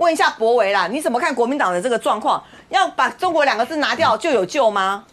[0.00, 2.42] 问一下博维啦，你怎么看国民党的这个状况？
[2.70, 5.04] 要把中国两个字拿掉就有救吗？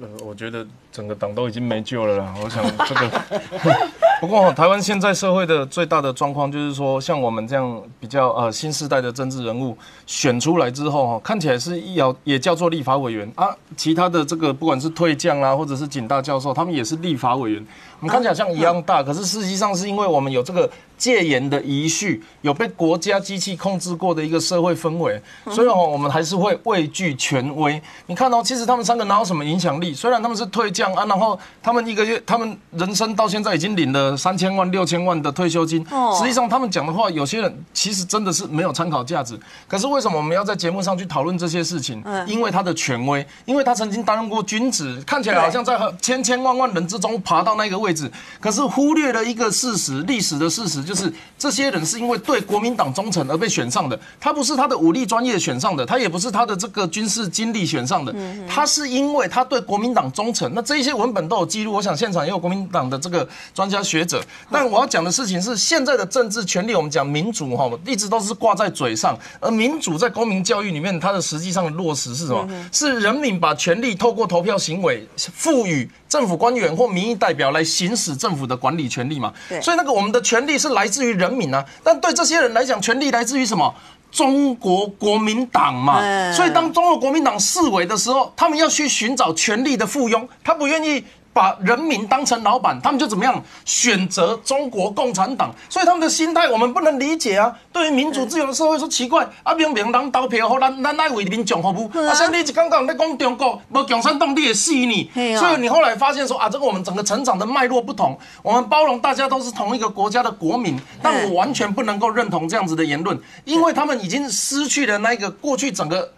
[0.00, 0.64] 呃，我觉得
[0.98, 2.34] 整个党都已经没救了啦。
[2.42, 3.22] 我想这个，
[4.20, 17.64] 不过台湾现在社会的最大的状况就是说，像我们这样比较呃新时代的政治人物选出来之后哈，看起来是要也叫做立法委员啊，其他的这个不管是退将啦，或者是警大教授，他们也是立法委员。
[18.00, 25.20] 我们看起来像一样大，可是实际上是因为我们有这个戒严的遗绪，有被国家机器控制过的一个社会氛围，
[25.50, 27.80] 所以哦，我们还是会畏惧权威。
[28.06, 29.92] 你看哦，其实他们三个哪有什么影响力？
[29.92, 35.84] 虽然他们是退将啊，然后他们一个月，他们人生到现在已经领了三千万、六千万的退休金。
[36.16, 39.36] 实际上他们讲的话，有些人其实真的是没有参考价值。
[39.66, 42.00] 可是为什么我们要在节目上去讨论这些事情？
[42.28, 47.88] 因为他的权威，因为他曾经担任过君子，看起来好像在千千万万人之中爬到那个位。
[47.88, 53.98] 位置，可是忽略了一个事实，历史的事实就是这些人是因为对国民党忠诚而被选上的。
[54.20, 58.14] 他不是他的武力专业选上的，他也不是他的这个军事经历选上的，
[58.46, 60.52] 他是因为他对国民党忠诚。
[60.54, 64.22] 那这一些文本都有记录，我想现场也有国民党的这个专家学者。
[64.52, 72.46] 但我要讲的事情是，现在的政治权利，我们讲民主哈，一直都是挂在嘴上，而民主在公民教育里面，它的实际上的落实是什么？
[72.70, 77.64] 是人民把权力透过投票行为赋予政府官员或民意代表来。
[77.78, 81.64] 行使政府的管理权利嘛，所以那个我们的权利是来自于人民啊。
[81.84, 83.72] 但对这些人来讲，权利来自于什么？
[84.10, 86.32] 中国国民党嘛。
[86.32, 91.04] 所以当中国国民党视为的时候，他们要去寻找权力的附庸，他不愿意。
[91.38, 95.54] 把人民当成老板，他们就怎么样选择中国共产党？
[95.70, 97.54] 所以他们的心态我们不能理解啊！
[97.72, 102.12] 对于民主自由的社会说奇怪啊，明明人投票好，咱咱爱为民讲服务啊！
[102.12, 105.08] 像你刚刚在讲中国无共产党，你也死你。
[105.38, 116.12] 所以你后来发现说啊，这个我们整个成长的脉络不同，我们包容大家都是同一个国家的国民，但我完全不能够认同这样子的言论，因为他们已经失去了那个过去整个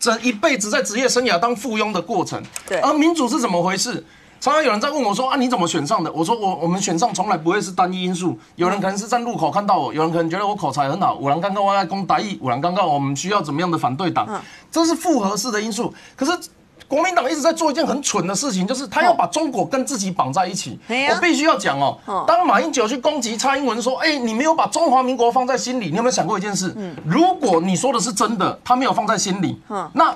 [0.00, 2.42] 整一辈子在职业生涯当附庸的过程。
[2.66, 4.04] 对，而民主是怎么回事？
[4.44, 6.12] 常常有人在问我说啊，你怎么选上的？
[6.12, 8.38] 我说我我们选上从来不会是单一因素。
[8.56, 11.14] 有人可能是在路口看到我，有人可能觉得我口才很好。
[11.14, 14.28] 五郎刚刚我在攻打义，五郎刚刚我们需要怎么样的反对党？
[14.70, 15.94] 这是复合式的因素。
[16.14, 16.38] 可是
[16.86, 20.78] 国民党一直在做一件很蠢的事情，就是他要把中国跟自己绑在一起。
[20.88, 21.96] 我必须要讲哦，
[22.28, 26.76] 当马英九去攻击蔡英文说，哎，你没有把中华民国放在心里，你有没有想过一件事？
[27.06, 29.58] 如果你说的是真的，他没有放在心里，
[29.94, 30.14] 那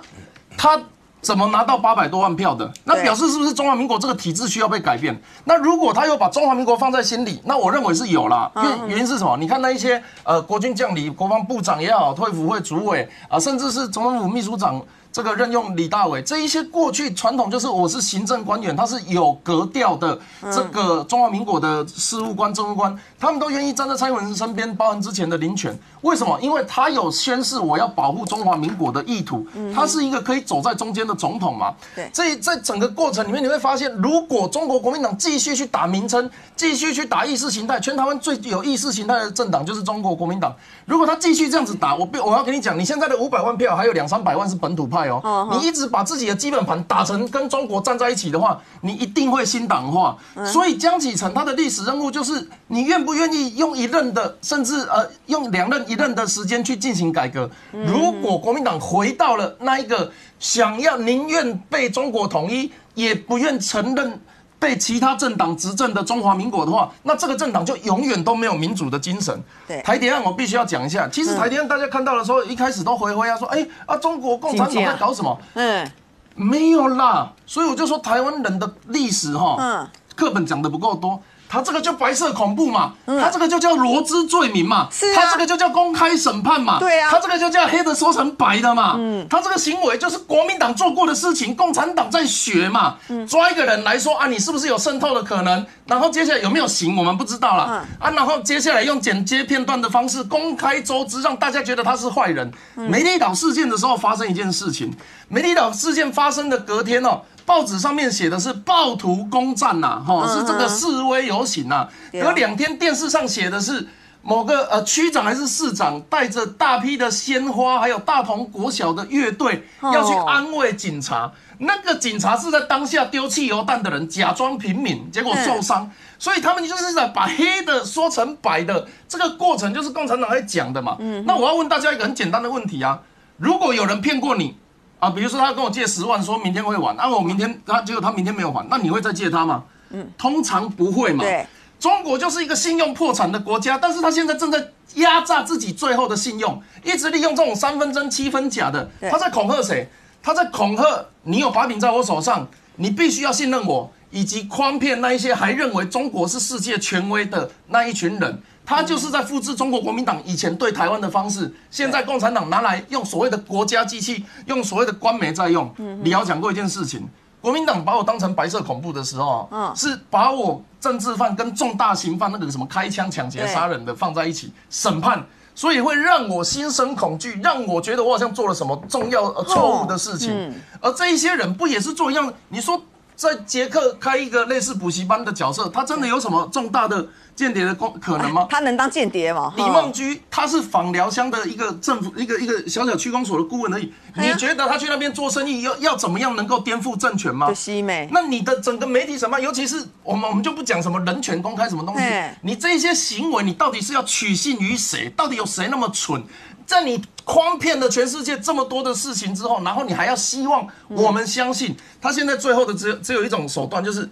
[0.54, 0.78] 他。
[1.20, 2.70] 怎么拿到八百多万票的？
[2.84, 5.20] 那表示是不是中华民国这个体制需要被改变？
[5.44, 8.50] 那如果他又把中华民国放在心里，那我认为是有啦。
[8.56, 9.36] 因为原因是什么？
[9.36, 14.80] 你看那一些呃国军将领、国防部长也好，退辅会主委啊，甚至是总统府秘书长。
[15.18, 20.16] 这个任用李大伟，这一些过去传统就是我是行政官员，他是有格调的。
[20.52, 25.76] 这个中华民国的事务官、政务官，他们都愿意站在蔡英文身边，包含之前的林权。
[26.02, 26.38] 为什么？
[26.40, 31.74] 因为他有宣誓我要保护中华民国的意图，他是一个可以走在中间的总统嘛。
[31.96, 32.08] 对。
[32.12, 40.54] 这在整个过程里面，你会发现，如果中国国民党继续去打名称，继续去打意识形态，全台湾最有意识形态的政党就是中国国民党。
[40.86, 45.07] 如果他继续这样子打，我我要跟你讲，你现在的五百万票还有两三百万是本土派。
[45.52, 50.16] 你一直把自己的基本盘打成跟中国站在一起的话，你一定会新党化。
[50.46, 57.48] 所以江启臣他的历史任务就是，你愿不愿意用一任的，甚至呃用两任一任的时间去进行改革？
[57.72, 64.20] 如果国民党回到了那一个想要宁愿被中国统一，也不愿承认。
[64.58, 69.40] 被其他政党执政的中华民国的话，那这个政党就永远都没有民主的精神。
[69.66, 71.08] 对，台谍案我必须要讲一下。
[71.08, 75.38] 其实台谍案大家看到的时候，一开始都回回啊说，哎啊，中国共产党在搞什么？
[75.54, 75.88] 嗯，
[76.34, 77.32] 没有啦。
[77.46, 81.20] 所以我就说台湾人的历史哈，嗯，课本讲的不够多。
[81.48, 95.64] 他这个就白色恐怖嘛，他这个就叫罗织罪名嘛，他这个就叫公开审判嘛，对啊，他这个就叫黑的说成白的嘛，嗯，他这个行为就是国民党做过的事情，共产党在学嘛，抓一个人来说啊，你是不是有渗透的可能？
[95.86, 97.64] 然后接下来有没有刑，我们不知道了，
[97.98, 102.52] 啊，然后接下来用剪接片段的方式公开周知，让大家觉得他是坏人。
[102.74, 104.94] 梅里岛事件的时候发生一件事情，
[105.28, 107.22] 梅里岛事件发生的隔天哦。
[107.48, 111.88] 报纸上面写的是暴徒攻占呐，哈，是这个示威游行呐。
[112.12, 113.88] 隔两天电视上写的是
[114.20, 121.32] 某个呃区长还是市长带着大批的鲜花，还有大同国小的乐队要去安慰警察。
[121.60, 125.90] 那个警察是在当下丢汽油弹的人，假装平民，结果受伤。
[126.18, 130.98] 所以他们就是在把黑的说成白的，这个过程就是共产党在讲的嘛。
[131.24, 133.00] 那我要问大家一个很简单的问题啊：
[133.38, 134.58] 如果有人骗过你？
[134.98, 139.62] 啊，比如说他跟我借十万，说明天会还，那我明天他结果他明天没有还，那你会再借他吗？
[139.90, 141.24] 嗯，通常不会嘛。
[141.24, 141.46] 对。
[141.78, 149.88] 中国就是一个信用破产的国家，但是他现在正在压榨自己最后的信用，一直利用这种三分真七分假的，他在恐吓谁？
[150.20, 150.82] 他在恐吓
[151.22, 158.42] 你有把柄在我手上，你必须要信任我，以及诓骗那一些还认为中国是世界权威的那一群人。
[158.68, 165.74] 他就是在复制中国国民党以前对台湾的方式，现在共产党拿来用所谓的国家机器，用所谓的官媒在用。
[166.02, 167.08] 李敖讲过一件事情，
[167.40, 175.24] 国民党把我当成白色恐怖的时候，嗯，是把我政治犯跟重大刑犯那个什么开枪抢劫杀人的放在一起审判，
[175.54, 180.52] 所以会让我心生恐惧，让我觉得我好像做了什么重要错误的事情。
[180.82, 182.30] 而这一些人不也是做一样？
[182.50, 182.78] 你说
[183.16, 187.08] 在捷克开一个类似补习班的角色，他真的有什么重大的？
[187.38, 188.48] 间谍的功可能吗？
[188.50, 189.54] 他能当间谍吗？
[189.56, 193.92] 李梦居他是访寮乡的一个政府一个一个小小区公所的顾问而已。
[194.16, 197.54] 你觉得他去那边做生意要要怎么样能够颠覆政权吗？
[197.54, 198.08] 西美。
[198.10, 202.02] 那你的整个媒体什么，尤其是我们我们就不讲什么人权公开什么东西。
[202.42, 205.08] 你这些行为，你到底是要取信于谁？
[205.10, 206.20] 到底有谁那么蠢？
[206.66, 214.10] 在你诓骗了全世界这么多的事情之后，然后你还要希望我们相信他现在最后的只有只有一种手段就是。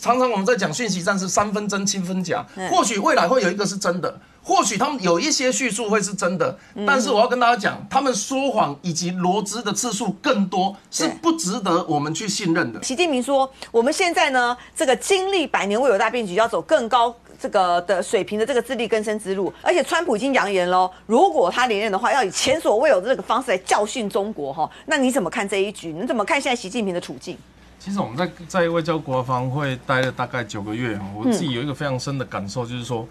[0.00, 6.56] 常常我们在讲讯息战是三分真七分假，或许未来会有一个是真的，或许他们有一些叙述会是真的，
[6.86, 12.82] 但是我要跟大家讲，他们说谎以及罗织的次数更多，是不值得我们去信任的。
[12.82, 24.70] 习近平说，我们现在呢，这个经历百年未有大变局，要走更高这个的水平的这个自力更生之路，而且川普已经扬言喽，如果他连任的话，要以前所未有的这个方式来教训中国哈。
[24.84, 25.92] 那你怎么看这一局？
[25.92, 27.36] 你怎么看现在习近平的处境？
[27.78, 33.06] 其实我们在在外交国防会待了大概九个月，我自己有一个非常深的感受，就是说，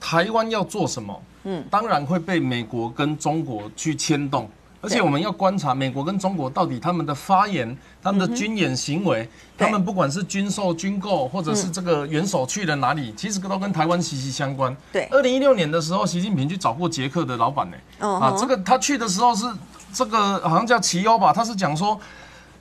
[0.00, 4.48] 台湾要做什么，嗯，当然会被美国跟中国去牵动，
[4.80, 14.76] 而且我们要观察美国跟中国到底他们的发言、他们的军演行为，他们不管是军售、军购，或者是这个元首去了哪里，其实都跟台湾息息相关。
[14.92, 19.46] 对，二零一六年的时候，习近平去找过捷克的老板呢，啊，这个他去的时候是
[19.92, 21.98] 这个好像叫齐欧吧，他是讲说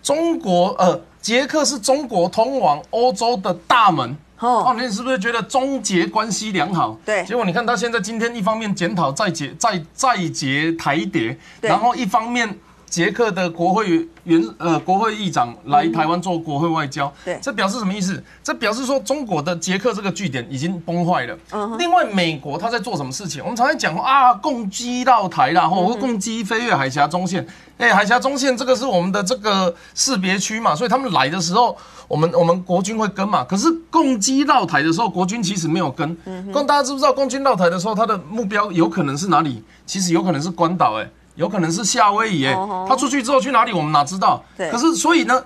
[0.03, 1.01] 中国呃。
[1.23, 6.97] 捷克是中国通往欧洲的大门哦，你是不是觉得中捷关系良好？
[7.05, 12.59] 对，结果你看他现在今天一方面检讨再结再再结台谍，然后一方面
[12.93, 18.23] 捷克的国会原呃国会议长来台湾做国会外交，对，这表示什么意思？
[18.43, 21.35] 这表示说中国的捷克这个据点已经崩坏了。
[21.53, 23.41] 嗯，另外美国他在做什么事情？
[23.41, 27.43] 我们常常讲啊，攻击到台啦，或攻击飞越海峡中线。
[27.79, 31.75] 哎，海峡中线这个是我们的这个识别区嘛，所以他们来的时候，
[32.07, 33.43] 我们我们国军会跟嘛。
[33.43, 36.15] 可是攻击到台的时候，国军其实没有跟。
[36.25, 36.51] 嗯。
[36.67, 39.63] 大家知不知道，攻军到台的时候，他的目标有可能是哪里？
[39.87, 42.53] 其实有可能是关岛，哎，有可能是夏威夷，哎。
[42.87, 43.73] 他出去之后去哪里？
[43.73, 44.43] 我们哪知道？
[44.57, 44.69] 对。
[44.71, 45.43] 可是所以呢，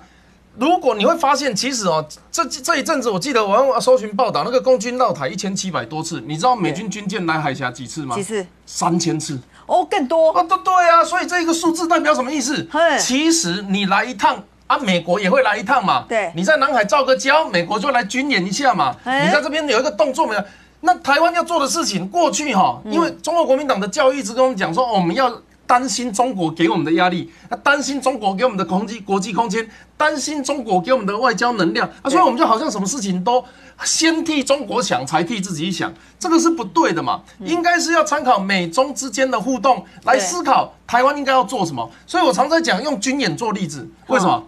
[0.56, 8.14] 如果你会发现，其实哦，这这一阵子，我记得我要搜寻报道，那个共军绕台一千七百多次，你知道美军军舰来海峡几次吗？
[8.14, 8.46] 几次？
[8.66, 9.38] 三千次。
[9.66, 12.66] 哦，更多啊，对对啊，所以这个数字代表什么意思？
[12.98, 16.04] 其实你来一趟啊，美国也会来一趟嘛。
[16.08, 18.94] 对，你在南海造个礁，美国就来军演一下嘛。
[19.04, 20.42] 你在这边有一个动作没有？
[20.80, 25.28] 那台湾要做的事情，过去哈，因为中国国民党的教育一直跟我们讲说，我们要
[25.68, 27.30] 担心中国给我们的压力，
[27.62, 29.68] 担心中国给我们的空间国际空间，
[29.98, 33.44] 担心中国给我们的外交能量啊，所以我们就好像什么事情都。
[33.84, 37.22] 先替中国想，才替自己想，这个是不对的嘛？
[37.38, 41.88] 应该是要参考美中之间的互动来思考台湾应该要做什么。
[42.04, 44.42] 所以我常在讲用军演做例子，为什么？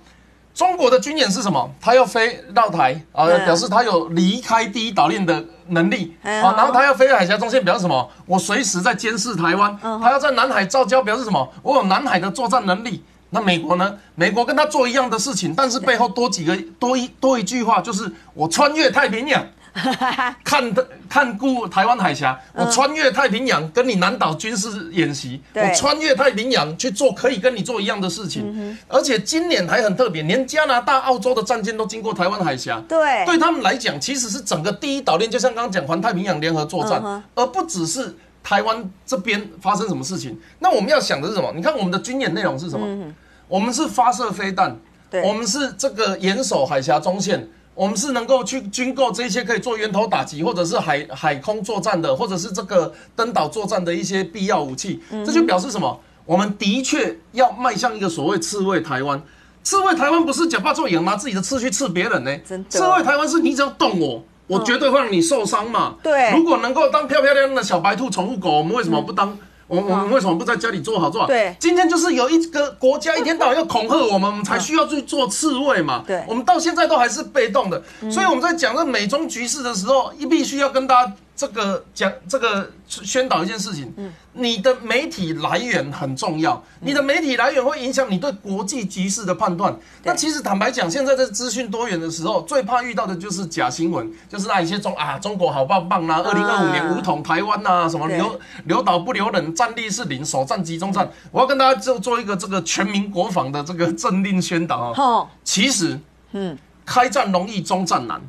[0.61, 1.71] 中国的军演是什么？
[1.81, 6.53] 他要飞绕台啊，表示他有离开第一岛链的能力啊。
[6.53, 8.07] 然后他要飞海峡中线，表示什么？
[8.27, 9.75] 我随时在监视台湾。
[9.81, 11.51] 他要在南海造礁，表示什么？
[11.63, 13.03] 我有南海的作战能力。
[13.31, 13.95] 那美国呢？
[14.15, 19.43] 美国跟他做一样的事情，但是背后多几个多一多一句话，就是我穿越太平洋，
[20.45, 38.17] 看的看顾台湾海峡，我穿越太平洋跟你南岛军事演习，我穿越太平洋去做可以跟你做一样的事情，而且今年还很特别，连加拿大、澳洲的战舰都经过台湾海峡，对，对他们来讲，其实是整个第一岛链，就像刚刚讲环太平洋联合作战，而不只是。
[38.43, 40.35] 台湾这边发生什么事情？
[40.61, 41.53] 那我们要想的是什么？
[41.55, 43.13] 你看我们的军演内容是什么？
[43.47, 44.75] 我们是发射飞弹，
[45.23, 47.47] 我们是这个严守海峡中线，
[47.81, 55.01] 我们是能够去军购这些可以做源头打击，或者是海海空作战的，或者是这个登岛作战的一些必要武器。
[55.25, 55.99] 这就表示什么？
[56.27, 59.23] 我们的确要迈向一个所谓刺猬台湾。
[59.63, 62.39] 刺猬台湾不是假扮做演拿自己的刺去刺别人呢？
[62.69, 64.23] 刺猬台湾是你只要动我。
[64.47, 65.95] 我绝对会让你受伤嘛。
[66.03, 69.39] 对，如果能够当漂漂亮亮的小白兔宠物狗，我们为什么不当？
[69.71, 71.27] 我我们为什么不在家里做好做好？
[71.29, 71.55] 对。
[71.61, 76.03] 今天就是有一个国家一天到晚要恐吓我们，我们才需要去做刺猬嘛。
[76.05, 76.25] 对。
[76.27, 89.75] 我们到现在都还是被动的，所以我们在讲这美中局势的时候，一必须要跟大家这个讲这个宣导一件事情，嗯你的媒体来源很重要，你的媒体来源会影响你对国际局势的判断。
[90.05, 101.11] 那其实坦白讲，现在在资讯多元的时候，最怕遇到的就是假新闻，就是那一些中啊中国好棒棒啦，二零二五年武统台湾呐、什么留留岛不留人，战力是零，首战集中战。
[101.31, 104.93] 我要跟大家做做一个这个全民国防的这个政令宣导啊。
[104.95, 105.99] 吼，其实，
[106.33, 108.21] 嗯，开战容易，中战难。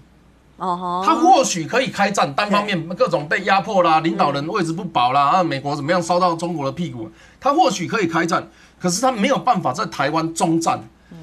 [0.61, 7.09] 哦，他或许可以开战，单方面各种被压迫啦，领导人位置不保啦，啊，美国怎么样烧到中国的屁股？
[7.39, 8.47] 他或许可以开战，
[8.79, 10.79] 可是他没有办法在台湾中战。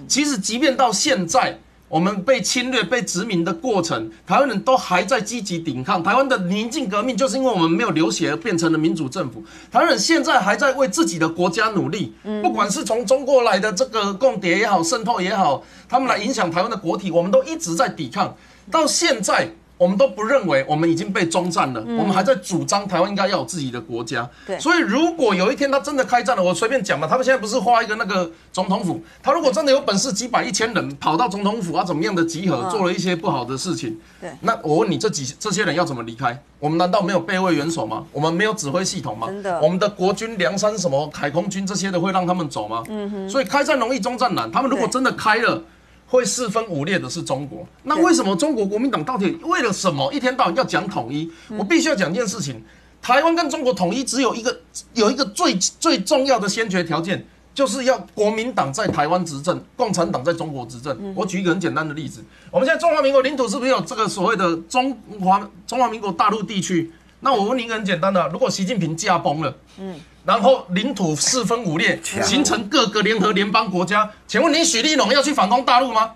[0.09, 6.03] 其实，即便到现在，我们被侵略、被殖民的过程，台湾人都还在积极抵抗。
[6.03, 9.43] 台湾的宁静革命，就是因为我们没有流血而变成了民主政府。
[9.71, 18.35] 台湾人现在还在为自己的国家努力，不管是从中国来的这个共谍也好、渗透也好，他们来影响台湾的国体，我们都一直在抵抗。
[18.71, 24.29] 到现在，我们都不认为我们已经被中战了，我们还在主张台湾应该要有自己的国家。
[24.45, 36.43] 对所以如果有一天他真的开战了，我随便讲嘛，他们现在不是画一个那个总统府，他如果真的有本事几百一千人跑到总统府啊，怎么样的集合，嗯做了一些不好的事情，对那我问你，这几这些人要怎么离开？
[36.59, 38.05] 我们难道没有备位元首吗？
[38.11, 39.29] 我们没有指挥系统吗？
[39.29, 42.83] 真的我们的国军、梁山什么海空军这些的会让他们走吗？
[42.89, 43.31] 嗯哼。
[43.31, 44.51] 所以开战容易，中战难。
[44.51, 45.63] 他们如果真的开了。
[46.09, 51.31] 会四分五裂的是中国，那对为什么中国国民党到底为了什么一天到晚要讲统一？
[51.51, 52.63] 我必须要讲一件事情，
[53.03, 54.59] 台湾跟中国统一只有一个
[54.95, 57.23] 有一个最最重要的先决条件，
[57.55, 61.15] 就是要国民党在台湾执政，共产党在中国执政。
[61.15, 66.91] 我举一个很简单的例子，我们现在中华民国领土是不是有这个所谓的中华中华民国大陆地区？
[67.21, 76.13] 那我问你一个很简单的，如果习近平驾崩了，嗯，然后领土四分五裂，形成各个联合联邦国家，请问你许立龙要去反攻大陆吗？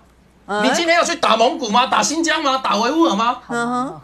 [0.61, 1.87] 你今天要去打蒙古吗？
[1.87, 2.57] 打新疆吗？
[2.57, 3.39] 打维吾尔吗？
[3.47, 4.01] 嗯哼，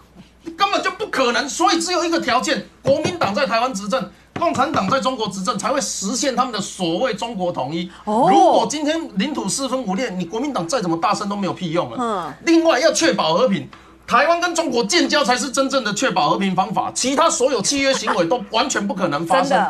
[0.58, 1.48] 根本就不可能。
[1.48, 7.90] 所以只有一个条件：国民党在台湾执政，共产党在中国执政，才会实现他们的所谓中国统一。
[8.06, 11.98] 哦如果今天领土四分五裂，你国民党再怎么大声都没有屁用了。
[12.00, 13.70] 嗯另外要确保和平。
[14.10, 19.64] 台湾跟中国建交才是真正的确保和平方法，其他所有契约行为都完全不可能发生。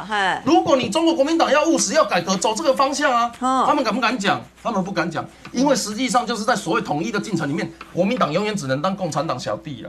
[0.45, 4.41] 如果你中国国民党要务实、要改革，走这个方向啊，嗯他们敢不敢讲？
[4.63, 9.87] 他们不敢讲，因为实际上就是在所谓统一的进程里面，国民党永远只能当共产党小弟啊。